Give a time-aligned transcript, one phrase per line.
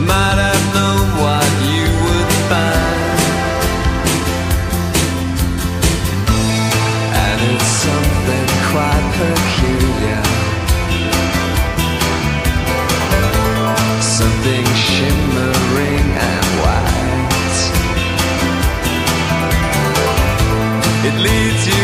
[0.00, 3.20] Might have known what you would find.
[7.24, 10.24] And it's something quite peculiar.
[14.00, 17.60] Something shimmering and white.
[21.08, 21.79] It leads you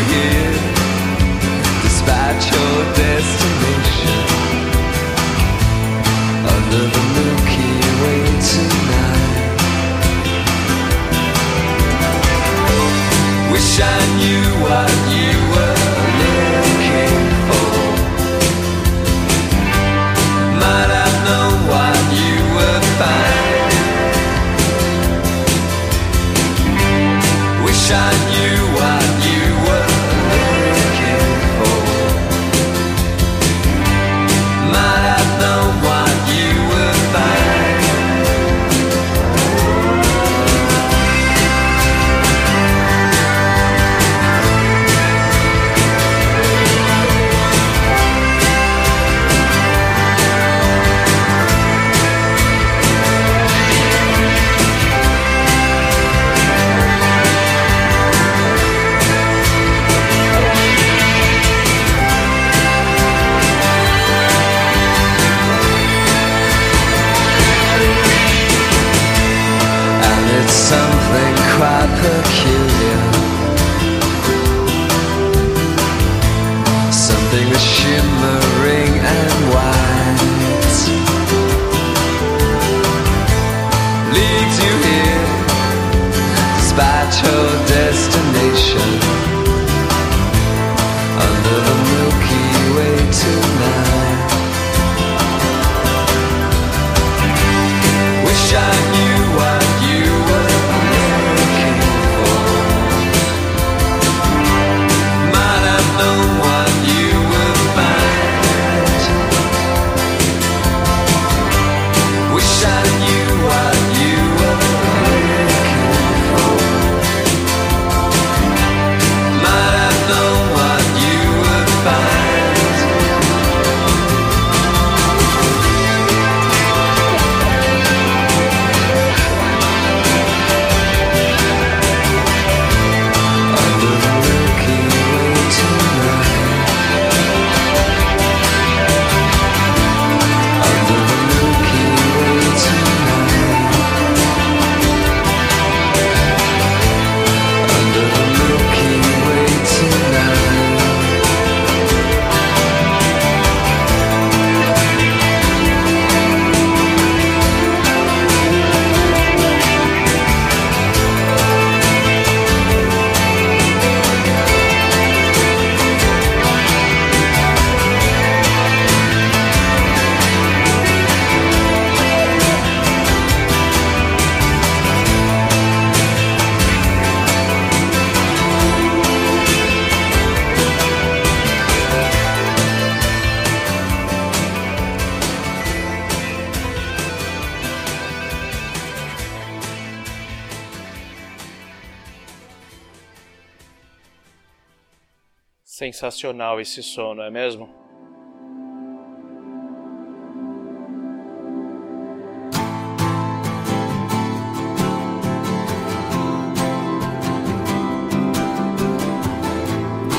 [195.79, 197.69] Sensacional esse sono, é mesmo?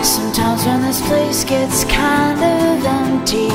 [0.03, 3.49] Sometimes when this place gets kind of empty,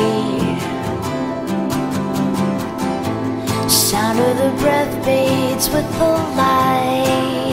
[3.69, 7.51] sound of the breath fades with the light.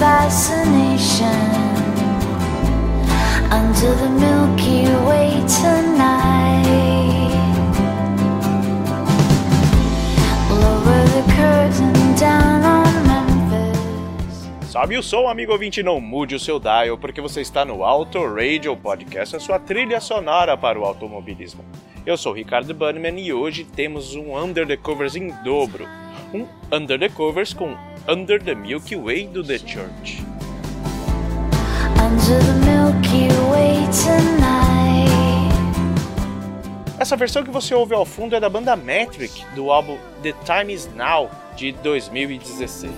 [0.00, 1.28] Fascination
[3.52, 6.64] under the Milky Way tonight.
[10.48, 14.72] Lower the curtain down on Memphis.
[14.72, 15.82] Sabe o som, amigo ouvinte?
[15.82, 20.00] Não mude o seu dial, porque você está no Auto Radio Podcast, a sua trilha
[20.00, 21.62] sonora para o automobilismo.
[22.06, 25.86] Eu sou Ricardo Bannerman e hoje temos um Under the Covers em dobro.
[26.32, 27.76] Um Under the Covers com
[28.10, 30.18] Under the Milky Way do The Church.
[31.94, 35.52] Under the Milky Way tonight.
[36.98, 40.74] Essa versão que você ouve ao fundo é da banda Metric, do álbum The Time
[40.74, 42.90] Is Now, de 2016.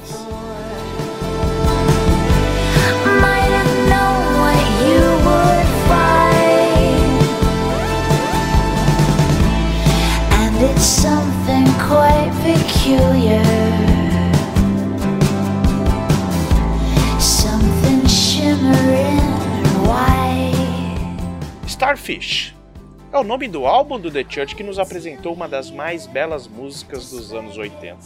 [3.21, 7.21] Might have known what you would find.
[10.41, 13.82] And it's something quite peculiar.
[21.67, 22.55] Starfish
[23.13, 26.47] é o nome do álbum do The Church que nos apresentou uma das mais belas
[26.49, 27.97] músicas dos anos 80.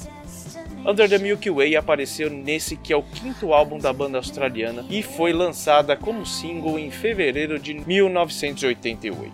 [0.85, 5.03] Under the Milky Way apareceu nesse que é o quinto álbum da banda australiana e
[5.03, 9.33] foi lançada como single em fevereiro de 1988.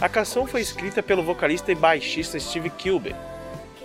[0.00, 3.14] A canção foi escrita pelo vocalista e baixista Steve Kilbey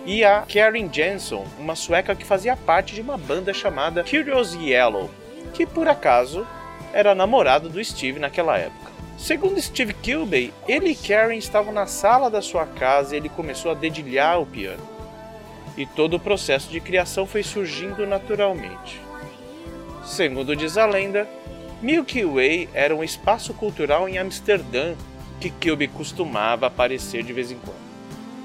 [0.06, 5.10] e a Karen Jensen, uma sueca que fazia parte de uma banda chamada Curious Yellow,
[5.54, 6.46] que por acaso
[6.94, 8.92] era namorado do Steve naquela época.
[9.18, 13.72] Segundo Steve Kilbey, ele e Karen estavam na sala da sua casa e ele começou
[13.72, 14.84] a dedilhar o piano.
[15.78, 19.02] E todo o processo de criação foi surgindo naturalmente.
[20.06, 21.28] Segundo diz a lenda,
[21.82, 24.94] Milky Way era um espaço cultural em Amsterdã
[25.40, 27.83] que Kilby costumava aparecer de vez em quando.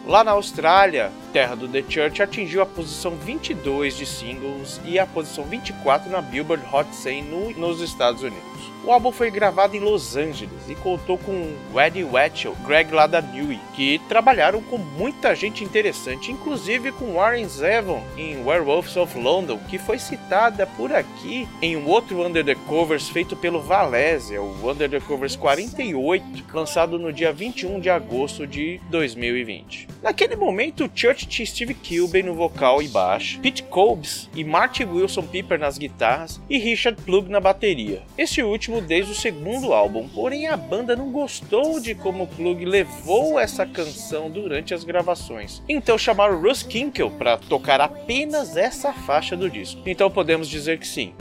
[0.08, 5.04] Lá na Austrália, terra do The Church atingiu a posição 22 de singles e a
[5.06, 8.72] posição 24 na Billboard Hot 100 no- nos Estados Unidos.
[8.88, 14.00] O álbum foi gravado em Los Angeles e contou com Eddie Wetchell, Greg Ladanui, que
[14.08, 19.98] trabalharam com muita gente interessante, inclusive com Warren Zevon em Werewolves of London, que foi
[19.98, 25.00] citada por aqui em um outro Under the Covers feito pelo Valésia, o Under the
[25.00, 29.86] Covers 48, lançado no dia 21 de agosto de 2020.
[30.02, 35.26] Naquele momento, Church tinha Steve Kilbey no vocal e baixo, Pete Cobbs e Marty Wilson
[35.26, 38.02] Piper nas guitarras e Richard Plug na bateria.
[38.16, 43.38] Esse último desde o segundo álbum, porém a banda não gostou de como Plug levou
[43.38, 45.62] essa canção durante as gravações.
[45.68, 49.80] Então chamaram Russ Kinkel para tocar apenas essa faixa do disco.
[49.86, 51.12] Então podemos dizer que sim,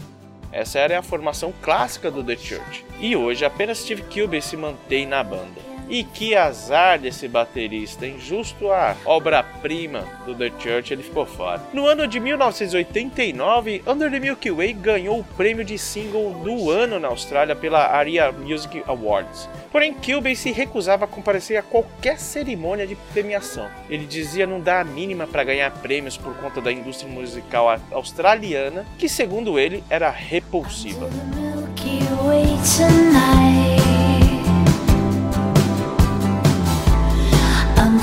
[0.51, 2.86] essa era a formação clássica do The Church.
[3.00, 5.77] E hoje apenas Steve Kilbey se mantém na banda.
[5.89, 8.18] E que azar desse baterista, hein?
[8.19, 11.62] Justo a obra-prima do The Church ele ficou fora.
[11.74, 17.00] No ano de 1989, Under the Milky Way ganhou o prêmio de single do ano
[17.00, 19.47] na Austrália pela ARIA Music Awards.
[19.71, 23.69] Porém, Kilbey se recusava a comparecer a qualquer cerimônia de premiação.
[23.90, 28.85] Ele dizia não dar a mínima para ganhar prêmios por conta da indústria musical australiana,
[28.97, 31.07] que segundo ele era repulsiva.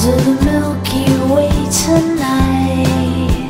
[0.06, 3.48] Under the Milky Way tonight.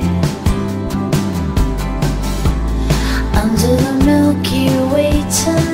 [3.34, 5.73] Under the Milky Way tonight.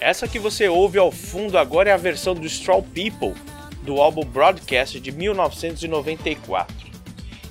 [0.00, 3.34] Essa que você ouve ao fundo agora é a versão do Straw People
[3.82, 6.75] do álbum Broadcast de 1994.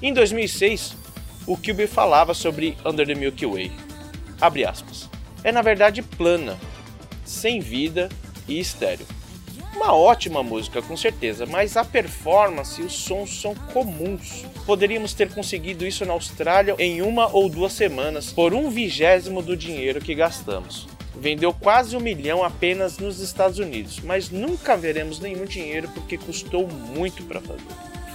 [0.05, 0.95] Em 2006,
[1.47, 3.71] o Cube falava sobre Under the Milky Way.
[4.39, 5.09] Abre aspas.
[5.43, 6.59] É na verdade plana,
[7.25, 8.07] sem vida
[8.47, 9.07] e estéreo.
[9.75, 14.45] Uma ótima música, com certeza, mas a performance e os sons são comuns.
[14.63, 19.57] Poderíamos ter conseguido isso na Austrália em uma ou duas semanas por um vigésimo do
[19.57, 20.87] dinheiro que gastamos.
[21.15, 26.67] Vendeu quase um milhão apenas nos Estados Unidos, mas nunca veremos nenhum dinheiro porque custou
[26.67, 27.63] muito para fazer.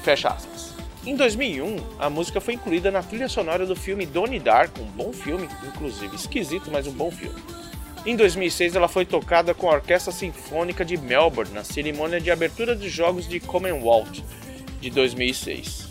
[0.05, 0.80] Fecha aspas.
[1.07, 5.13] Em 2001, a música foi incluída na trilha sonora do filme Donnie Darko, um bom
[5.15, 7.41] filme, inclusive esquisito, mas um bom filme.
[8.05, 12.75] Em 2006, ela foi tocada com a Orquestra Sinfônica de Melbourne na cerimônia de abertura
[12.75, 14.23] dos Jogos de Commonwealth
[14.79, 15.89] de 2006.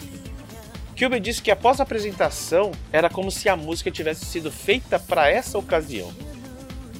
[0.97, 5.29] Cube disse que após a apresentação era como se a música tivesse sido feita para
[5.29, 6.11] essa ocasião.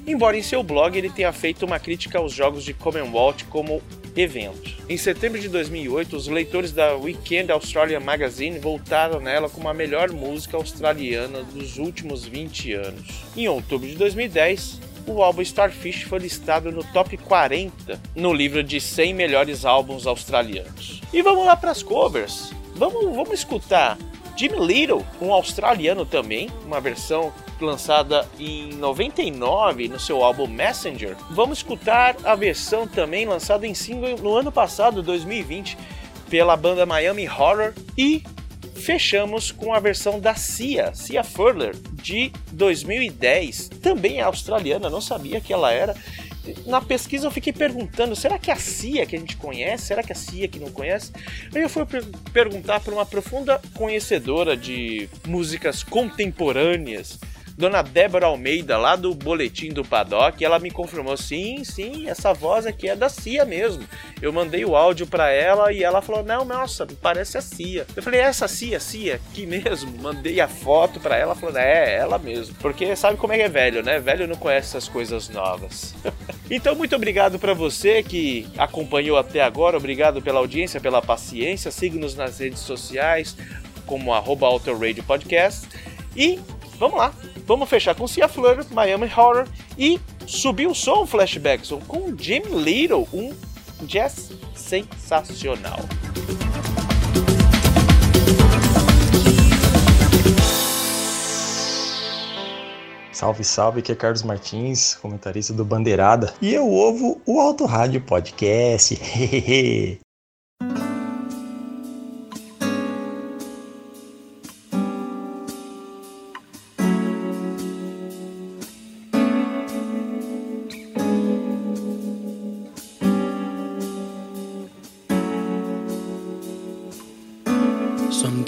[0.08, 3.84] Embora em seu blog ele tenha feito uma crítica aos Jogos de Commonwealth como
[4.22, 4.76] evento.
[4.90, 10.12] Em setembro de 2008, os leitores da Weekend Australia Magazine voltaram nela como a melhor
[10.12, 13.24] música australiana dos últimos 20 anos.
[13.38, 18.82] Em outubro de 2010, o álbum Starfish foi listado no top 40 no livro de
[18.82, 21.02] 100 melhores álbuns australianos.
[21.14, 22.52] E vamos lá para as covers.
[22.76, 23.98] Vamos, vamos escutar
[24.39, 31.17] Jimmy Little, um australiano também, uma versão lançada em 99 no seu álbum Messenger.
[31.31, 35.77] Vamos escutar a versão também lançada em single no ano passado, 2020,
[36.29, 38.24] pela banda Miami Horror e
[38.75, 43.67] fechamos com a versão da Cia, Cia Furler, de 2010.
[43.81, 45.93] Também é australiana, não sabia que ela era
[46.65, 49.86] na pesquisa eu fiquei perguntando, será que é a CIA que a gente conhece?
[49.86, 51.12] Será que é a CIA que não conhece?
[51.53, 52.03] Aí eu fui per
[52.34, 57.20] perguntar para uma profunda conhecedora de músicas contemporâneas
[57.60, 62.66] Dona Débora Almeida, lá do Boletim do Paddock, ela me confirmou: sim, sim, essa voz
[62.66, 63.84] aqui é da Cia mesmo.
[64.22, 67.86] Eu mandei o áudio para ela e ela falou: não, nossa, parece a Cia.
[67.94, 69.92] Eu falei: essa Cia, Cia, aqui mesmo.
[70.01, 72.56] Mandei a foto para ela, falou: é, ela mesmo.
[72.62, 74.00] Porque sabe como é que é velho, né?
[74.00, 75.94] Velho não conhece essas coisas novas.
[76.50, 81.72] então, muito obrigado para você que acompanhou até agora, obrigado pela audiência, pela paciência.
[81.72, 83.36] Siga-nos nas redes sociais,
[83.86, 84.48] como arroba
[85.06, 85.68] Podcast.
[86.16, 86.39] E
[86.79, 87.13] vamos lá,
[87.50, 93.07] Vamos fechar com Cia Fleur, Miami Horror e subir o som Flashbacks com Jim Little,
[93.12, 93.33] um
[93.81, 95.79] jazz sensacional.
[103.12, 106.31] Salve, salve, aqui é Carlos Martins, comentarista do Bandeirada.
[106.39, 108.95] E eu ouvo o Auto Rádio Podcast.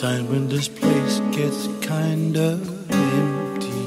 [0.02, 3.84] Sometimes when this place gets kinda empty,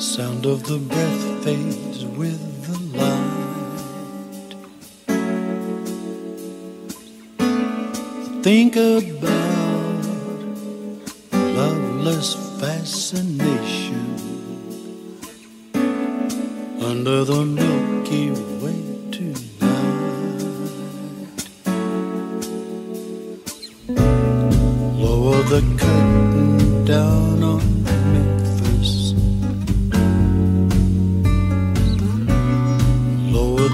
[0.00, 4.56] sound of the breath fades with the light.
[8.42, 9.37] Think about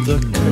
[0.05, 0.44] the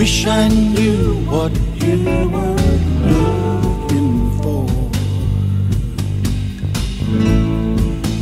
[0.00, 1.52] Wish I knew what
[1.84, 2.56] you were
[3.12, 4.64] looking for.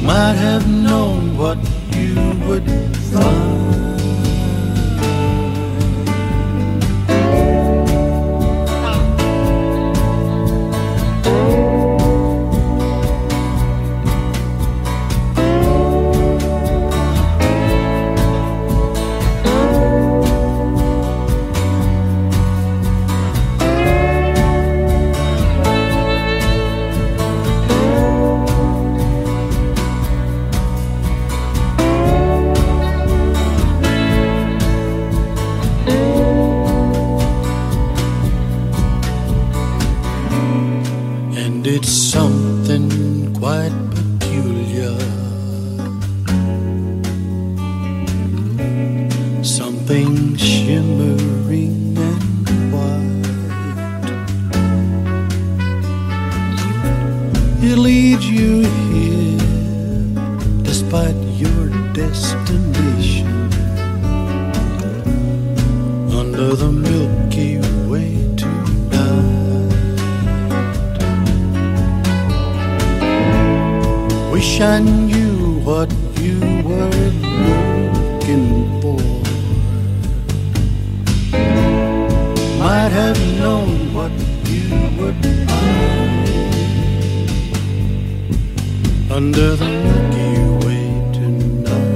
[0.04, 1.58] Might have known what
[1.94, 2.16] you
[2.48, 2.68] would
[3.12, 3.47] find.
[41.70, 43.87] did something quite
[89.18, 90.30] under the Milky
[90.64, 90.86] Way
[91.18, 91.88] tonight.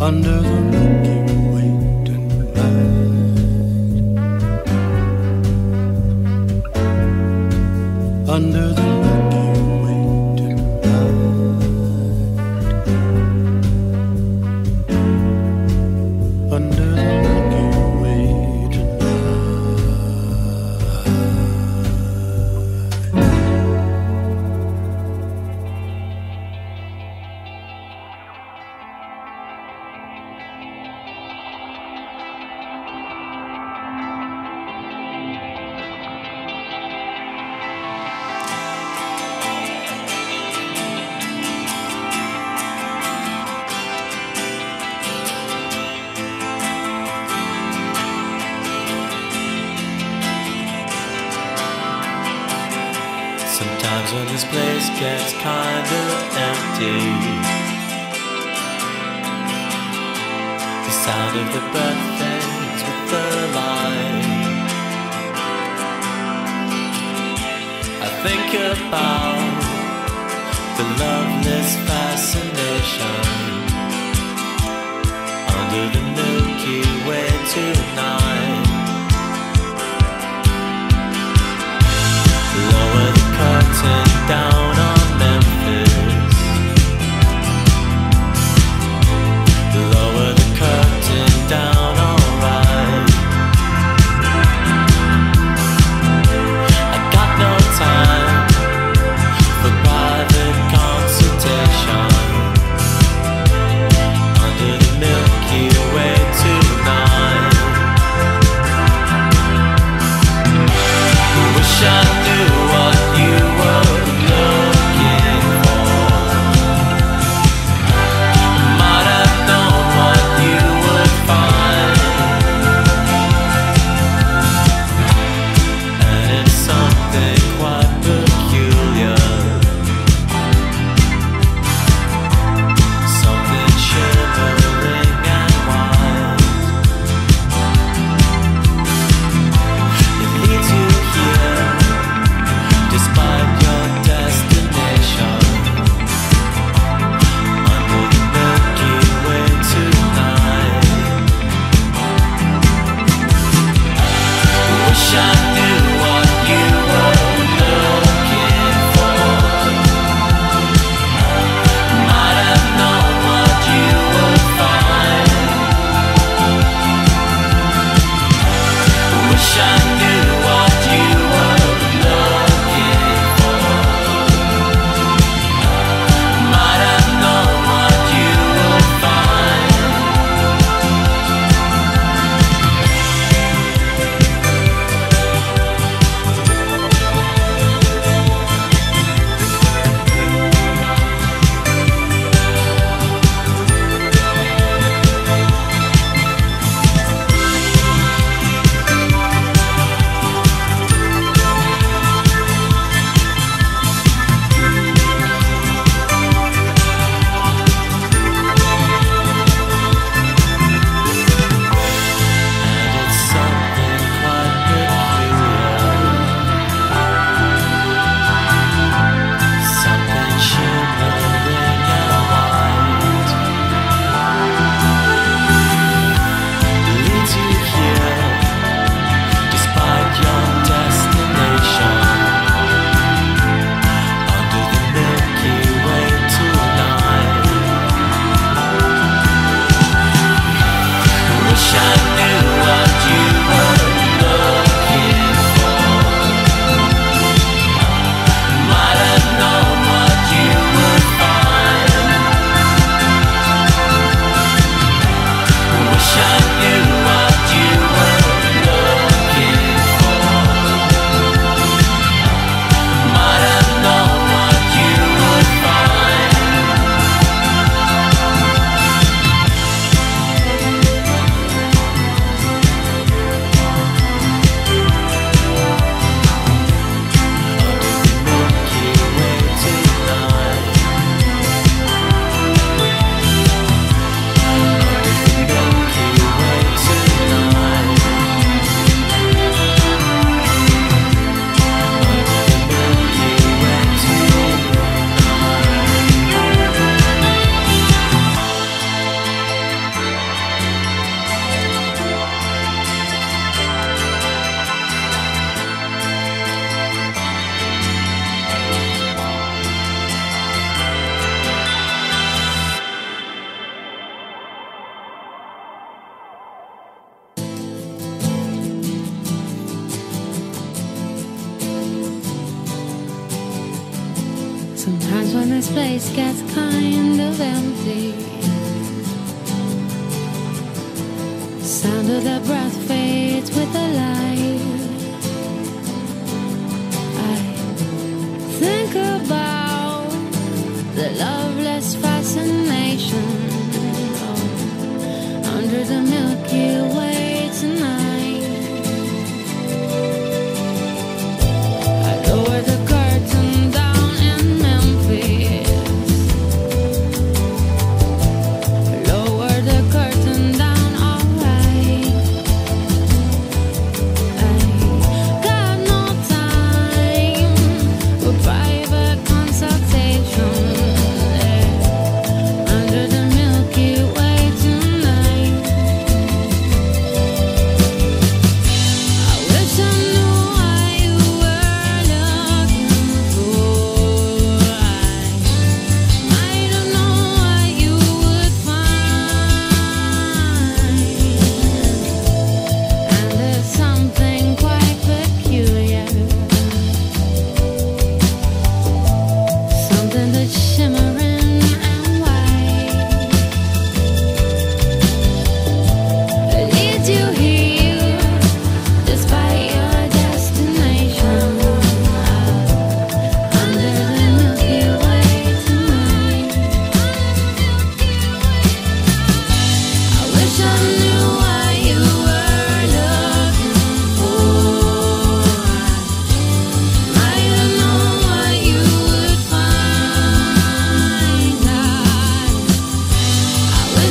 [0.00, 0.95] Under the
[54.06, 56.02] Sometimes when this place gets kinda
[56.48, 56.98] empty.
[60.84, 64.26] The sound of the breath fades with the light
[68.02, 69.40] I think about
[70.76, 73.22] the loveless fascination
[75.58, 78.66] Under the Milky Way tonight.
[82.72, 82.85] Love
[83.82, 84.65] turned down.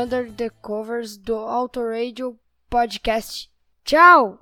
[0.01, 2.37] Under the Covers do Autoradio
[2.71, 3.49] Podcast.
[3.85, 4.39] Tchau!